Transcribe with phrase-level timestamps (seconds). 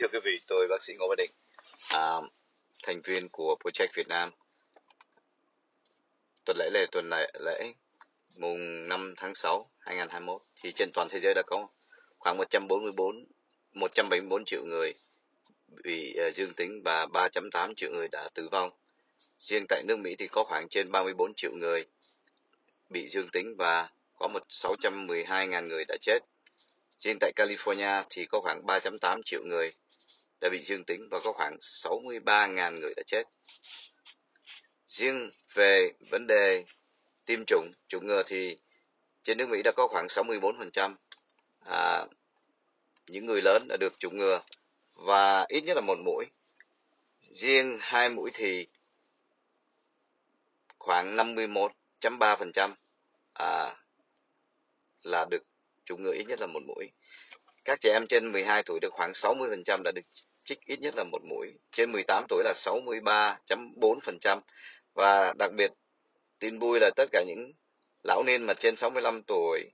[0.00, 1.30] thưa quý vị, tôi bác sĩ Ngô Văn Định,
[1.88, 2.14] à,
[2.82, 4.30] thành viên của Project Việt Nam.
[6.44, 7.72] Tuần lễ là tuần lễ, lễ
[8.36, 11.68] mùng 5 tháng 6 2021 thì trên toàn thế giới đã có
[12.18, 13.24] khoảng 144
[13.72, 14.94] 174 triệu người
[15.84, 18.70] bị uh, dương tính và 3.8 triệu người đã tử vong.
[19.38, 21.84] Riêng tại nước Mỹ thì có khoảng trên 34 triệu người
[22.90, 23.88] bị dương tính và
[24.18, 26.18] có 612.000 người đã chết.
[26.98, 29.72] Riêng tại California thì có khoảng 3.8 triệu người
[30.40, 33.22] đã bị dương tính và có khoảng 63.000 người đã chết.
[34.86, 36.64] Riêng về vấn đề
[37.24, 38.58] tiêm chủng, chủng ngừa thì
[39.22, 40.94] trên nước Mỹ đã có khoảng 64%
[41.60, 42.06] à,
[43.06, 44.42] những người lớn đã được chủng ngừa
[44.92, 46.24] và ít nhất là một mũi.
[47.30, 48.66] Riêng hai mũi thì
[50.78, 52.74] khoảng 51.3%
[53.32, 53.76] à,
[55.02, 55.42] là được
[55.84, 56.90] chủng ngừa ít nhất là một mũi.
[57.64, 60.02] Các trẻ em trên 12 tuổi được khoảng 60% đã được
[60.44, 61.46] chích ít nhất là một mũi.
[61.72, 64.40] Trên 18 tuổi là 63.4%
[64.94, 65.72] và đặc biệt,
[66.38, 67.52] tin vui là tất cả những
[68.02, 69.70] lão niên mà trên 65 tuổi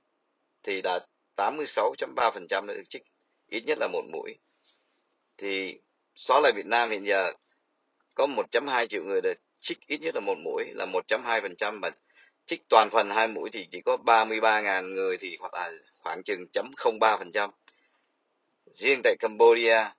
[0.62, 1.00] thì đã
[1.36, 3.02] 86.3% đã được chích
[3.48, 4.38] ít nhất là một mũi.
[5.38, 5.80] Thì
[6.14, 7.32] so lại Việt Nam hiện giờ,
[8.14, 11.90] có 1.2 triệu người được chích ít nhất là một mũi, là 1.2% mà
[12.46, 16.46] chích toàn phần hai mũi thì chỉ có 33.000 người thì hoặc là khoảng chừng
[16.52, 17.50] 0.03%.
[18.72, 19.90] Riêng tại Cambodia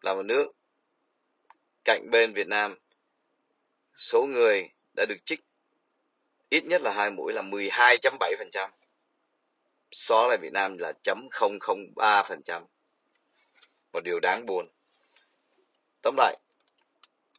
[0.00, 0.52] là một nước
[1.84, 2.78] cạnh bên Việt Nam
[3.94, 5.40] số người đã được trích
[6.48, 8.70] ít nhất là hai mũi là 12.7%.
[9.90, 12.64] So lại Việt Nam là 0.003%
[13.92, 14.68] Một điều đáng buồn.
[16.02, 16.38] Tóm lại,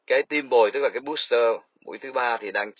[0.07, 2.71] cái tim bồi tức là cái booster mũi thứ ba thì đang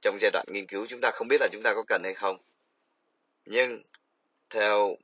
[0.00, 2.14] trong giai đoạn nghiên cứu chúng ta không biết là chúng ta có cần hay
[2.14, 2.38] không
[3.44, 3.82] nhưng
[4.50, 4.96] theo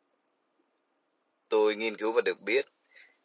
[1.49, 2.67] tôi nghiên cứu và được biết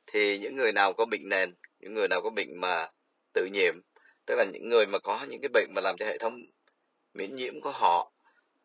[0.08, 2.90] thì những người nào có bệnh nền, những người nào có bệnh mà
[3.34, 3.74] tự nhiễm,
[4.26, 6.42] tức là những người mà có những cái bệnh mà làm cho hệ thống
[7.14, 8.12] miễn nhiễm của họ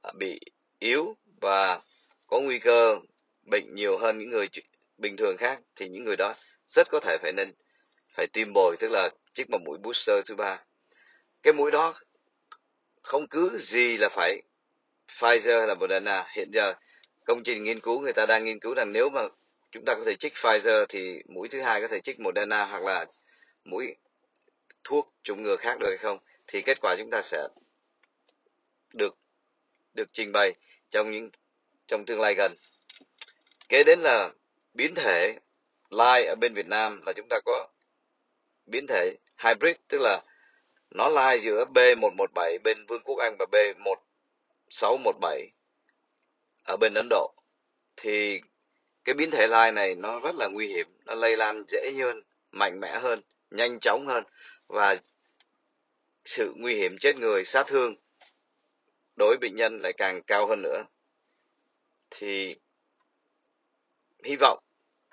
[0.02, 0.40] à, bị
[0.78, 1.80] yếu và
[2.26, 2.96] có nguy cơ
[3.50, 4.48] bệnh nhiều hơn những người
[4.98, 6.34] bình thường khác, thì những người đó
[6.66, 7.52] rất có thể phải nên
[8.16, 10.64] phải tiêm bồi, tức là chiếc một mũi booster thứ ba.
[11.42, 11.94] Cái mũi đó
[13.02, 14.42] không cứ gì là phải
[15.08, 16.24] Pfizer hay là Moderna.
[16.36, 16.74] Hiện giờ
[17.24, 19.22] công trình nghiên cứu người ta đang nghiên cứu rằng nếu mà
[19.76, 22.82] chúng ta có thể trích Pfizer thì mũi thứ hai có thể trích Moderna hoặc
[22.82, 23.06] là
[23.64, 23.96] mũi
[24.84, 27.48] thuốc chủng ngừa khác được hay không, thì kết quả chúng ta sẽ
[28.92, 29.18] được
[29.94, 30.54] được trình bày
[30.90, 31.30] trong những,
[31.86, 32.54] trong tương lai gần
[33.68, 34.30] kế đến là
[34.74, 35.38] biến thể
[35.90, 37.68] lai ở bên Việt Nam là chúng ta có
[38.66, 40.22] biến thể hybrid, tức là
[40.90, 45.48] nó lai giữa B117 bên Vương quốc Anh và B1617
[46.64, 47.34] ở bên Ấn Độ.
[47.96, 48.40] Thì
[49.06, 52.22] cái biến thể lai này nó rất là nguy hiểm, nó lây lan dễ hơn,
[52.50, 54.24] mạnh mẽ hơn, nhanh chóng hơn
[54.66, 54.96] và
[56.24, 57.94] sự nguy hiểm chết người, sát thương
[59.16, 60.84] đối bệnh nhân lại càng cao hơn nữa.
[62.10, 62.56] Thì
[64.24, 64.58] hy vọng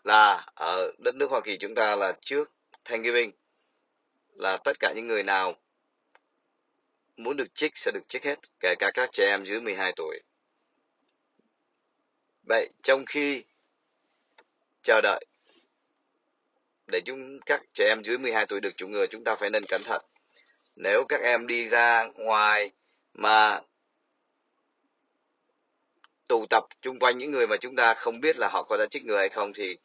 [0.04, 2.52] là ở đất nước Hoa Kỳ chúng ta là trước
[2.86, 3.32] Thanksgiving
[4.30, 5.62] là tất cả những người nào
[7.18, 10.20] muốn được trích sẽ được trích hết, kể cả các trẻ em dưới 12 tuổi.
[12.48, 13.44] Vậy trong khi
[14.84, 15.26] chờ đợi.
[16.88, 19.66] Để chúng các trẻ em dưới 12 tuổi được chủng ngừa, chúng ta phải nên
[19.66, 20.06] cẩn thận.
[20.76, 22.72] Nếu các em đi ra ngoài
[23.14, 23.62] mà
[26.28, 28.86] tụ tập chung quanh những người mà chúng ta không biết là họ có đã
[28.86, 29.78] trích ngừa hay không, thì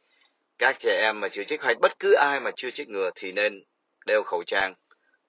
[0.59, 3.33] các trẻ em mà chưa trích hay bất cứ ai mà chưa trích ngừa thì
[3.33, 3.65] nên
[4.07, 4.75] đeo khẩu trang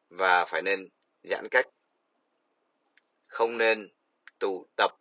[0.09, 0.89] và phải nên
[1.23, 1.65] giãn cách.
[3.27, 3.89] Không nên
[4.39, 4.91] tụ tập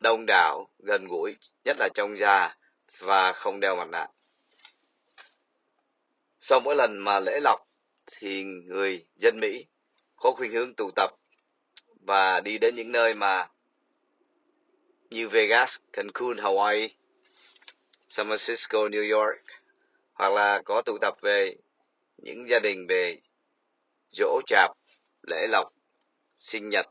[0.00, 2.56] đông đảo, gần gũi, nhất là trong nhà
[2.98, 4.06] và không đeo mặt nạ
[6.46, 7.68] sau mỗi lần mà lễ lọc
[8.06, 9.66] thì người dân mỹ
[10.16, 11.10] có khuynh hướng tụ tập
[12.06, 13.48] và đi đến những nơi mà
[15.10, 16.88] như Vegas, Cancun, Hawaii,
[18.08, 19.40] San Francisco, New York
[20.12, 21.56] hoặc là có tụ tập về
[22.16, 23.18] những gia đình về
[24.10, 24.70] dỗ chạp,
[25.22, 25.72] lễ lọc,
[26.38, 26.86] sinh nhật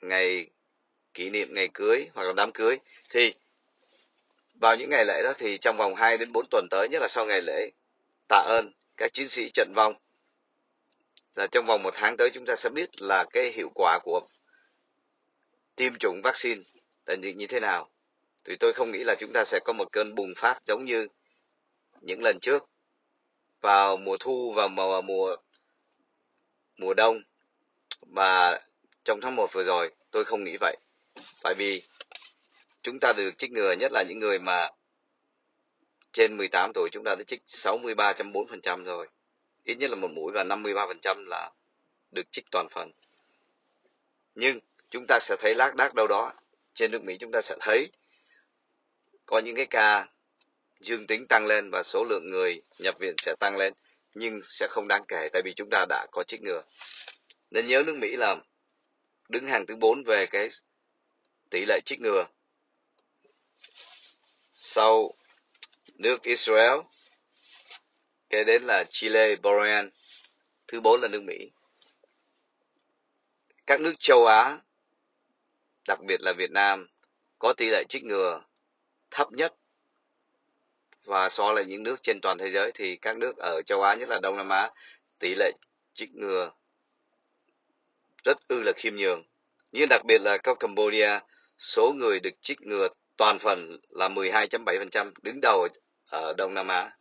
[0.00, 0.50] ngày
[1.14, 2.78] kỷ niệm ngày cưới hoặc là đám cưới.
[3.10, 3.34] Thì
[4.54, 7.08] vào những ngày lễ đó thì trong vòng 2 đến 4 tuần tới nhất là
[7.08, 7.70] sau ngày lễ
[8.28, 9.94] tạ ơn các chiến sĩ trận vong.
[11.34, 14.20] Là trong vòng một tháng tới chúng ta sẽ biết là cái hiệu quả của
[15.76, 16.62] tiêm chủng vaccine
[17.06, 17.90] là như thế nào.
[18.44, 21.08] Thì tôi không nghĩ là chúng ta sẽ có một cơn bùng phát giống như
[22.00, 22.70] những lần trước.
[23.60, 25.36] Vào mùa thu và mùa mùa
[26.76, 27.22] mùa đông
[28.00, 28.60] và
[29.04, 30.76] trong tháng 1 vừa rồi, tôi không nghĩ vậy.
[31.42, 31.82] Tại vì
[32.82, 34.68] chúng ta được trích ngừa nhất là những người mà
[36.12, 39.08] trên 18 tuổi chúng ta đã trích 63.4% rồi.
[39.64, 41.50] Ít nhất là một mũi và 53% là
[42.10, 42.90] được trích toàn phần.
[44.34, 44.60] Nhưng
[44.90, 46.32] chúng ta sẽ thấy lác đác đâu đó
[46.74, 47.90] trên nước Mỹ chúng ta sẽ thấy
[49.26, 50.06] có những cái ca
[50.80, 53.72] dương tính tăng lên và số lượng người nhập viện sẽ tăng lên,
[54.14, 56.62] nhưng sẽ không đáng kể tại vì chúng ta đã có chích ngừa.
[57.50, 58.36] Nên nhớ nước Mỹ là
[59.28, 60.48] đứng hàng thứ 4 về cái
[61.50, 62.26] tỷ lệ chích ngừa.
[64.54, 65.14] Sau
[65.98, 66.78] nước Israel,
[68.30, 69.90] kế đến là Chile, Borean,
[70.68, 71.50] thứ bốn là nước Mỹ.
[73.66, 74.58] Các nước châu Á,
[75.88, 76.88] đặc biệt là Việt Nam,
[77.38, 78.42] có tỷ lệ trích ngừa
[79.10, 79.54] thấp nhất
[81.04, 83.94] và so với những nước trên toàn thế giới thì các nước ở châu Á
[83.94, 84.70] nhất là Đông Nam Á
[85.18, 85.52] tỷ lệ
[85.94, 86.50] trích ngừa
[88.24, 89.22] rất ư là khiêm nhường.
[89.72, 91.20] Nhưng đặc biệt là các Cambodia,
[91.58, 95.68] số người được trích ngừa toàn phần là 12.7%, đứng đầu
[96.10, 96.96] ở Đông Nam Á.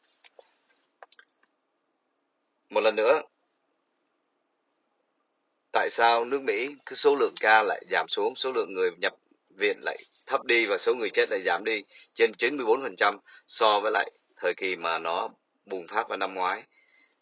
[2.69, 3.21] Một lần nữa,
[5.71, 9.13] tại sao nước Mỹ cứ số lượng ca lại giảm xuống, số lượng người nhập
[9.49, 11.83] viện lại thấp đi và số người chết lại giảm đi
[12.13, 15.29] trên 94% so với lại thời kỳ mà nó
[15.65, 16.63] bùng phát vào năm ngoái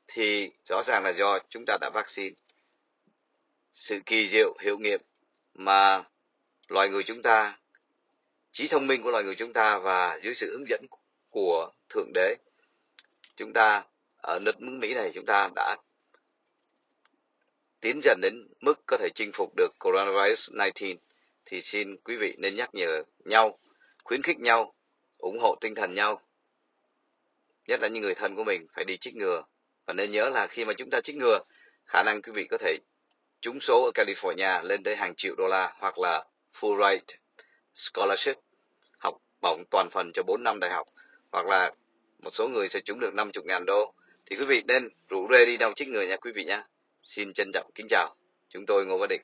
[0.08, 2.36] thì rõ ràng là do chúng ta đã vaccine
[3.72, 5.02] sự kỳ diệu hiệu nghiệm
[5.54, 6.04] mà
[6.68, 7.60] loài người chúng ta
[8.52, 10.86] trí thông minh của loài người chúng ta và dưới sự hướng dẫn
[11.36, 12.36] của thượng đế
[13.36, 13.84] chúng ta
[14.18, 15.78] ở nước Mỹ này chúng ta đã
[17.82, 20.98] tiến dần đến mức có thể chinh phục được coronavirus 19
[21.46, 23.60] thì xin quý vị nên nhắc nhở nhau,
[24.04, 24.74] khuyến khích nhau,
[25.18, 26.22] ủng hộ tinh thần nhau.
[27.68, 29.44] Nhất là những người thân của mình phải đi chích ngừa.
[29.86, 31.40] Và nên nhớ là khi mà chúng ta chích ngừa,
[31.86, 32.78] khả năng quý vị có thể
[33.42, 36.26] trúng số ở California lên tới hàng triệu đô la hoặc là
[36.60, 37.16] Fulbright
[37.74, 38.36] Scholarship,
[38.98, 40.88] học bổng toàn phần cho 4 năm đại học,
[41.36, 41.72] hoặc là
[42.20, 43.94] một số người sẽ trúng được 50 ngàn đô.
[44.26, 46.64] Thì quý vị nên rủ rê đi đâu chích người nha quý vị nhé.
[47.04, 48.16] Xin trân trọng kính chào.
[48.50, 49.22] Chúng tôi Ngô Văn Định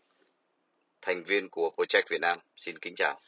[1.02, 2.40] thành viên của Project Việt Nam.
[2.58, 3.20] Xin kính chào.